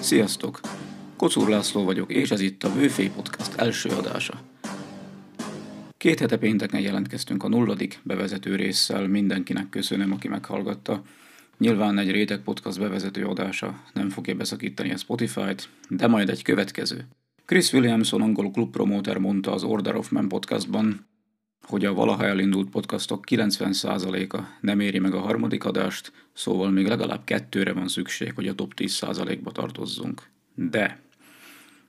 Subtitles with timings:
[0.00, 0.60] Sziasztok!
[1.16, 4.40] Kocúr László vagyok, és ez itt a Vőfé Podcast első adása.
[5.96, 11.02] Két hete pénteken jelentkeztünk a nulladik bevezető résszel, mindenkinek köszönöm, aki meghallgatta.
[11.58, 17.08] Nyilván egy réteg podcast bevezető adása nem fogja beszakítani a Spotify-t, de majd egy következő.
[17.44, 21.06] Chris Williamson angol klubpromóter mondta az Order of Man podcastban,
[21.70, 27.24] hogy a valaha elindult podcastok 90%-a nem éri meg a harmadik adást, szóval még legalább
[27.24, 30.22] kettőre van szükség, hogy a top 10%-ba tartozzunk.
[30.54, 31.00] De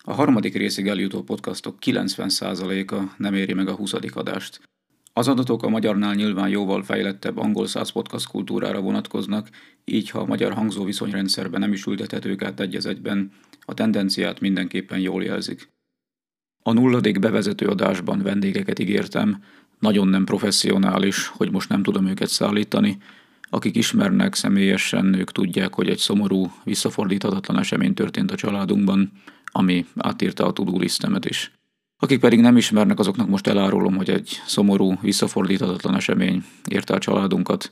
[0.03, 3.93] a harmadik részig eljutó podcastok 90%-a nem éri meg a 20.
[4.13, 4.61] adást.
[5.13, 9.49] Az adatok a magyarnál nyilván jóval fejlettebb angol száz podcast kultúrára vonatkoznak,
[9.85, 14.99] így ha a magyar hangzó viszonyrendszerben nem is ültethetők át egy egyben, a tendenciát mindenképpen
[14.99, 15.69] jól jelzik.
[16.63, 19.43] A nulladik bevezető adásban vendégeket ígértem,
[19.81, 22.97] nagyon nem professzionális, hogy most nem tudom őket szállítani.
[23.49, 29.11] Akik ismernek személyesen, ők tudják, hogy egy szomorú, visszafordíthatatlan esemény történt a családunkban,
[29.45, 31.51] ami átírta a tudó lisztemet is.
[31.97, 37.71] Akik pedig nem ismernek, azoknak most elárulom, hogy egy szomorú, visszafordíthatatlan esemény érte a családunkat,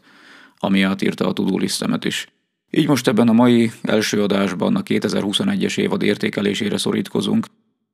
[0.57, 2.27] ami átírta a tudó lisztemet is.
[2.71, 7.45] Így most ebben a mai első adásban a 2021-es évad értékelésére szorítkozunk,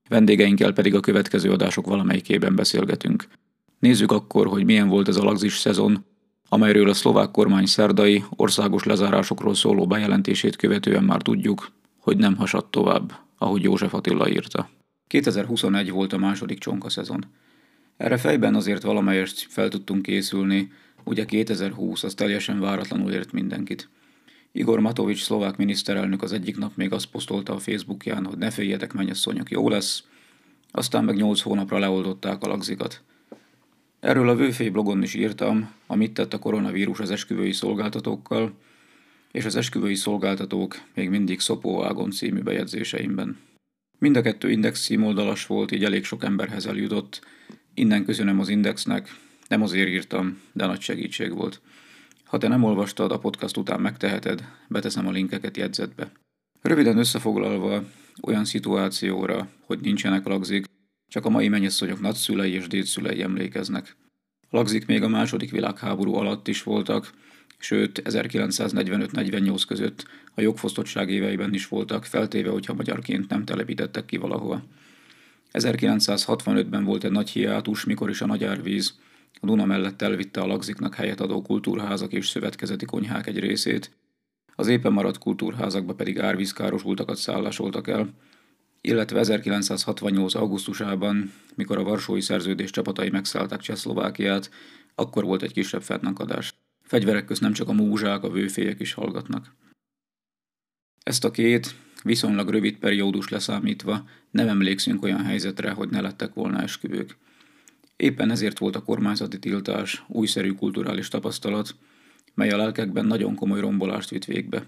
[0.09, 3.27] vendégeinkkel pedig a következő adások valamelyikében beszélgetünk.
[3.79, 6.05] Nézzük akkor, hogy milyen volt ez a lagzis szezon,
[6.49, 12.71] amelyről a szlovák kormány szerdai országos lezárásokról szóló bejelentését követően már tudjuk, hogy nem hasadt
[12.71, 14.69] tovább, ahogy József Attila írta.
[15.07, 17.25] 2021 volt a második csonka szezon.
[17.97, 20.71] Erre fejben azért valamelyest fel tudtunk készülni,
[21.03, 23.89] ugye 2020 az teljesen váratlanul ért mindenkit.
[24.51, 28.93] Igor Matovics szlovák miniszterelnök az egyik nap még azt posztolta a Facebookján, hogy ne féljetek,
[28.93, 30.03] mennyasszonyok, jó lesz,
[30.71, 33.03] aztán meg nyolc hónapra leoldották a lagzikat.
[34.05, 38.53] Erről a Vőfé blogon is írtam, amit tett a koronavírus az esküvői szolgáltatókkal,
[39.31, 43.37] és az esküvői szolgáltatók még mindig Szopó Ágon című bejegyzéseimben.
[43.99, 47.25] Mind a kettő index címoldalas volt, így elég sok emberhez eljutott.
[47.73, 49.15] Innen köszönöm az indexnek,
[49.47, 51.61] nem azért írtam, de nagy segítség volt.
[52.23, 56.11] Ha te nem olvastad, a podcast után megteheted, beteszem a linkeket jegyzetbe.
[56.61, 57.83] Röviden összefoglalva,
[58.21, 60.65] olyan szituációra, hogy nincsenek lagzik,
[61.07, 63.95] csak a mai mennyasszonyok nagyszülei és dédszülei emlékeznek.
[64.49, 67.13] Lagzik még a második világháború alatt is voltak,
[67.57, 74.63] sőt 1945-48 között a jogfosztottság éveiben is voltak, feltéve, hogyha magyarként nem telepítettek ki valahol.
[75.53, 78.99] 1965-ben volt egy nagy hiátus, mikor is a nagy árvíz
[79.41, 83.91] a Duna mellett elvitte a lagziknak helyet adó kultúrházak és szövetkezeti konyhák egy részét,
[84.55, 88.13] az éppen maradt kultúrházakba pedig árvízkárosultakat szállásoltak el,
[88.85, 90.35] illetve 1968.
[90.35, 94.49] augusztusában, mikor a Varsói Szerződés csapatai megszállták Csehszlovákiát,
[94.95, 96.53] akkor volt egy kisebb fennakadás.
[96.81, 99.55] Fegyverek közt nem csak a múzsák, a vőfélyek is hallgatnak.
[101.03, 106.61] Ezt a két, viszonylag rövid periódus leszámítva nem emlékszünk olyan helyzetre, hogy ne lettek volna
[106.61, 107.17] esküvők.
[107.95, 111.75] Éppen ezért volt a kormányzati tiltás újszerű kulturális tapasztalat,
[112.33, 114.65] mely a lelkekben nagyon komoly rombolást vitt végbe.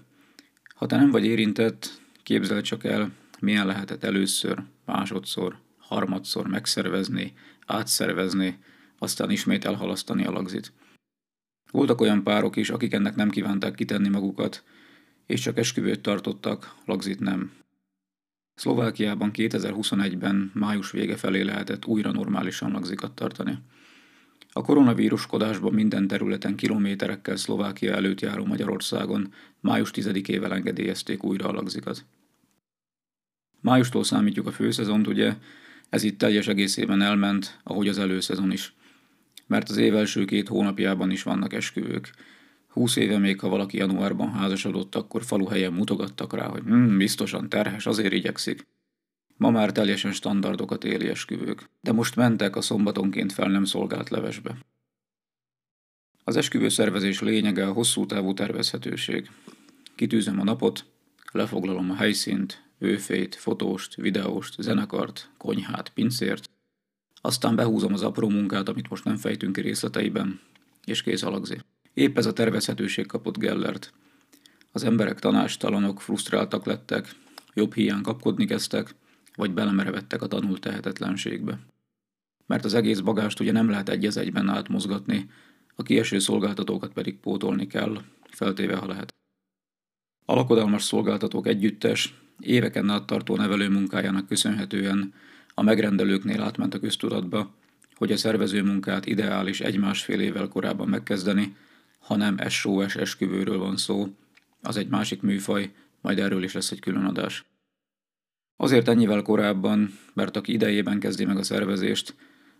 [0.74, 7.32] Ha te nem vagy érintett, képzeld csak el, milyen lehetett először, másodszor, harmadszor megszervezni,
[7.66, 8.58] átszervezni,
[8.98, 10.72] aztán ismét elhalasztani a lagzit.
[11.70, 14.64] Voltak olyan párok is, akik ennek nem kívánták kitenni magukat,
[15.26, 17.52] és csak esküvőt tartottak, lagzit nem.
[18.54, 23.58] Szlovákiában 2021-ben május vége felé lehetett újra normálisan lagzikat tartani.
[24.52, 32.04] A koronavíruskodásban minden területen kilométerekkel Szlovákia előtt járó Magyarországon május 10-ével engedélyezték újra a lagzikat.
[33.68, 35.34] Májustól számítjuk a főszezont, ugye,
[35.88, 38.74] ez itt teljes egészében elment, ahogy az előszezon is.
[39.46, 42.14] Mert az év első két hónapjában is vannak esküvők.
[42.68, 47.86] Húsz éve még, ha valaki januárban házasodott, akkor faluhelyen mutogattak rá, hogy hm, biztosan terhes,
[47.86, 48.66] azért igyekszik.
[49.36, 54.56] Ma már teljesen standardokat éli esküvők, de most mentek a szombatonként fel nem szolgált levesbe.
[56.24, 59.30] Az esküvő szervezés lényege a hosszú távú tervezhetőség.
[59.94, 60.84] Kitűzöm a napot,
[61.32, 66.50] lefoglalom a helyszínt, őfét, fotóst, videóst, zenekart, konyhát, pincért,
[67.20, 70.40] aztán behúzom az apró munkát, amit most nem fejtünk ki részleteiben,
[70.84, 71.58] és kész alagzi.
[71.94, 73.92] Épp ez a tervezhetőség kapott Gellert.
[74.72, 77.14] Az emberek tanástalanok, frusztráltak lettek,
[77.54, 78.94] jobb hiány kapkodni kezdtek,
[79.34, 81.58] vagy belemerevettek a tanult tehetetlenségbe.
[82.46, 85.30] Mert az egész bagást ugye nem lehet egy az egyben átmozgatni,
[85.74, 89.14] a kieső szolgáltatókat pedig pótolni kell, feltéve ha lehet.
[90.24, 95.14] A lakodalmas szolgáltatók együttes, éveken át tartó nevelő munkájának köszönhetően
[95.54, 97.54] a megrendelőknél átment a köztudatba,
[97.94, 101.56] hogy a szervező munkát ideális egy-másfél évvel korábban megkezdeni,
[101.98, 104.08] hanem SOS esküvőről van szó,
[104.62, 107.44] az egy másik műfaj, majd erről is lesz egy külön adás.
[108.56, 112.14] Azért ennyivel korábban, mert aki idejében kezdi meg a szervezést,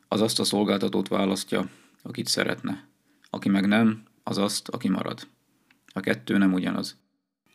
[0.08, 1.70] az azt a szolgáltatót választja,
[2.02, 2.86] akit szeretne.
[3.30, 5.26] Aki meg nem, az azt, aki marad.
[5.86, 6.96] A kettő nem ugyanaz.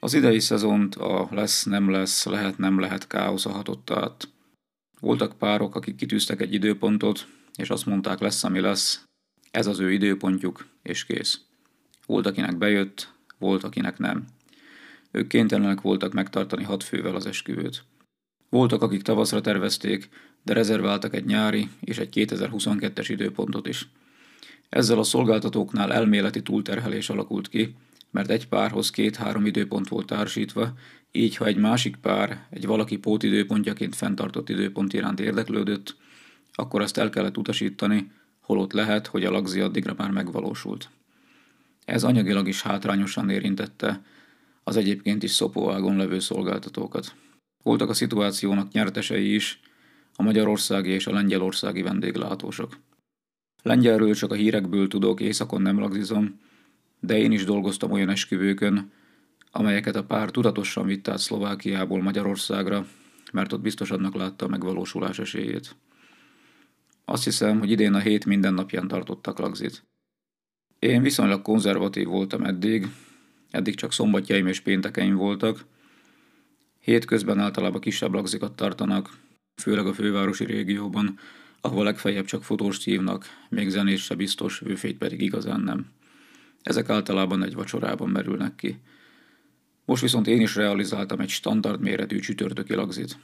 [0.04, 4.30] Az idei szezont a lesz-nem lesz, lehet-nem lehet káosza hatotta át.
[5.00, 9.04] Voltak párok, akik kitűztek egy időpontot, és azt mondták lesz, ami lesz,
[9.52, 11.40] ez az ő időpontjuk, és kész.
[12.06, 14.26] Volt, akinek bejött, volt, akinek nem.
[15.12, 17.84] Ők kénytelenek voltak megtartani hat fővel az esküvőt.
[18.50, 20.10] Voltak, akik tavaszra tervezték,
[20.44, 23.88] de rezerváltak egy nyári és egy 2022-es időpontot is.
[24.70, 27.76] Ezzel a szolgáltatóknál elméleti túlterhelés alakult ki,
[28.14, 30.74] mert egy párhoz két-három időpont volt társítva,
[31.12, 35.96] így ha egy másik pár egy valaki pótidőpontjaként fenntartott időpont iránt érdeklődött,
[36.54, 38.12] akkor azt el kellett utasítani,
[38.42, 40.90] holott lehet, hogy a lagzi addigra már megvalósult.
[41.86, 44.02] Ez anyagilag is hátrányosan érintette
[44.64, 47.16] az egyébként is szopóágon levő szolgáltatókat.
[47.64, 49.60] Voltak a szituációnak nyertesei is,
[50.16, 52.78] a magyarországi és a lengyelországi vendéglátósok.
[53.64, 56.40] Lengyelről csak a hírekből tudok, északon nem lagzizom,
[57.06, 58.92] de én is dolgoztam olyan esküvőkön,
[59.52, 62.86] amelyeket a pár tudatosan vitt át Szlovákiából Magyarországra,
[63.32, 65.76] mert ott biztosabbnak látta a megvalósulás esélyét.
[67.06, 69.84] Azt hiszem, hogy idén a hét minden napján tartottak lagzit.
[70.80, 72.88] Én viszonylag konzervatív voltam eddig,
[73.52, 75.66] eddig csak szombatjaim és péntekeim voltak.
[76.80, 79.18] Hétközben általában kisebb lagzikat tartanak,
[79.62, 81.20] főleg a fővárosi régióban,
[81.62, 85.92] ahol legfeljebb csak fotóst hívnak, még zenés se biztos, vőfét pedig igazán nem.
[86.64, 88.80] Ezek általában egy vacsorában merülnek ki.
[89.86, 93.18] Most viszont én is realizáltam egy standard méretű csütörtöki lagzit.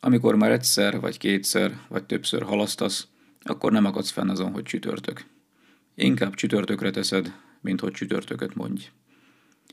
[0.00, 3.08] Amikor már egyszer, vagy kétszer, vagy többször halasztasz,
[3.42, 5.24] akkor nem akadsz fenn azon, hogy csütörtök.
[5.94, 8.90] Inkább csütörtökre teszed, mint hogy csütörtököt mondj.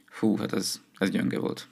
[0.05, 1.67] Fú, hát ez, ez gyönge volt.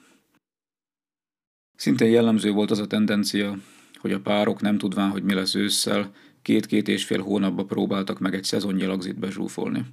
[1.76, 3.58] Szintén jellemző volt az a tendencia,
[3.98, 6.12] hogy a párok nem tudván, hogy mi lesz ősszel,
[6.42, 9.84] két-két és fél hónapba próbáltak meg egy szezonnyi lagzit bezsúfolni.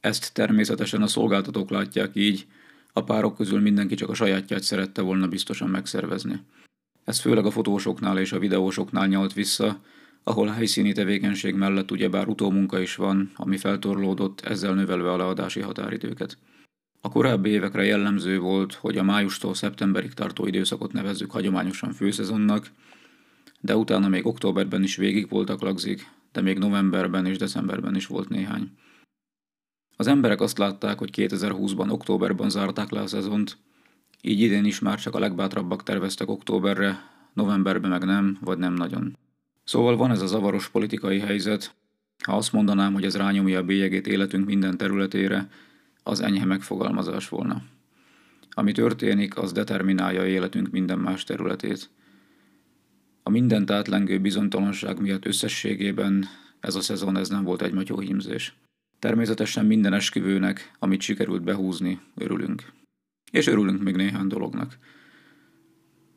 [0.00, 2.46] Ezt természetesen a szolgáltatók látják így,
[2.92, 6.40] a párok közül mindenki csak a sajátját szerette volna biztosan megszervezni.
[7.04, 9.80] Ez főleg a fotósoknál és a videósoknál nyalt vissza,
[10.22, 15.60] ahol a helyszíni tevékenység mellett ugyebár utómunka is van, ami feltorlódott, ezzel növelve a leadási
[15.60, 16.38] határidőket.
[17.00, 22.70] A korábbi évekre jellemző volt, hogy a májustól szeptemberig tartó időszakot nevezzük hagyományosan főszezonnak,
[23.60, 28.28] de utána még októberben is végig voltak lagzik, de még novemberben és decemberben is volt
[28.28, 28.70] néhány.
[30.00, 33.58] Az emberek azt látták, hogy 2020-ban októberben zárták le a szezont,
[34.22, 36.98] így idén is már csak a legbátrabbak terveztek októberre,
[37.32, 39.16] novemberben meg nem, vagy nem nagyon.
[39.64, 41.74] Szóval van ez a zavaros politikai helyzet.
[42.24, 45.48] Ha azt mondanám, hogy ez rányomja a bélyegét életünk minden területére,
[46.02, 47.62] az enyhe megfogalmazás volna.
[48.50, 51.90] Ami történik, az determinálja életünk minden más területét.
[53.22, 56.24] A mindent átlengő bizonytalanság miatt összességében
[56.60, 58.54] ez a szezon ez nem volt egy matyóhímzés.
[59.00, 62.72] Természetesen minden esküvőnek, amit sikerült behúzni, örülünk.
[63.32, 64.78] És örülünk még néhány dolognak.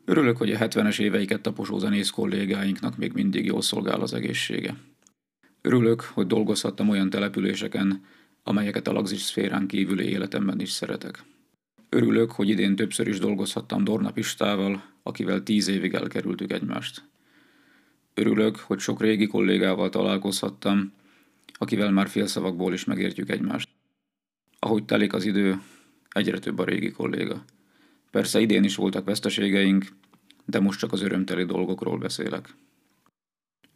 [0.04, 4.76] Örülök, hogy a 70-es éveiket taposó zenész kollégáinknak még mindig jól szolgál az egészsége.
[5.62, 8.04] Örülök, hogy dolgozhattam olyan településeken,
[8.42, 11.24] amelyeket a lagzis szférán kívüli életemben is szeretek.
[11.88, 17.04] Örülök, hogy idén többször is dolgozhattam Dorna Pistával, akivel tíz évig elkerültük egymást.
[18.14, 20.92] Örülök, hogy sok régi kollégával találkozhattam,
[21.58, 23.68] akivel már félszavakból is megértjük egymást.
[24.58, 25.60] Ahogy telik az idő,
[26.08, 27.44] egyre több a régi kolléga.
[28.10, 29.86] Persze idén is voltak veszteségeink,
[30.44, 32.54] de most csak az örömteli dolgokról beszélek.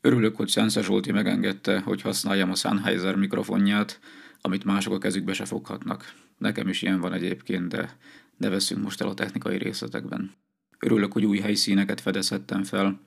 [0.01, 4.01] Örülök, hogy Szensze Zsolti megengedte, hogy használjam a Sennheiser mikrofonját,
[4.41, 6.13] amit mások a kezükbe se foghatnak.
[6.39, 7.97] Nekem is ilyen van egyébként, de
[8.37, 10.33] ne veszünk most el a technikai részletekben.
[10.79, 13.01] Örülök, hogy új helyszíneket fedezhettem fel.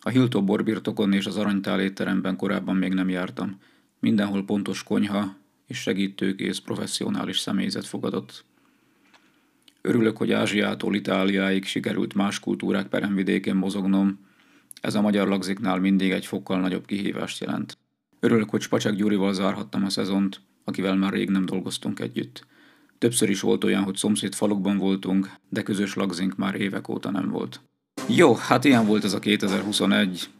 [0.00, 3.60] A Hiltó borbirtokon és az Aranytál étteremben korábban még nem jártam.
[4.00, 8.44] Mindenhol pontos konyha és segítőkész professzionális személyzet fogadott.
[9.80, 14.18] Örülök, hogy Ázsiától Itáliáig sikerült más kultúrák peremvidékén mozognom,
[14.80, 17.78] ez a magyar lagziknál mindig egy fokkal nagyobb kihívást jelent.
[18.20, 22.46] Örülök, hogy Spacsák Gyurival zárhattam a szezont, akivel már rég nem dolgoztunk együtt.
[22.98, 27.28] Többször is volt olyan, hogy szomszéd falukban voltunk, de közös lagzink már évek óta nem
[27.28, 27.60] volt.
[28.08, 30.30] Jó, hát ilyen volt ez a 2021.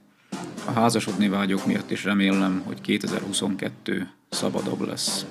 [0.70, 5.26] A házasodni vágyok miatt is remélem, hogy 2022 szabadabb lesz.